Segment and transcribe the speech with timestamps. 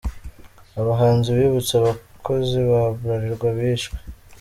[0.79, 3.95] Abahanzi bibutse abakozi ba Bralirwa bishwe.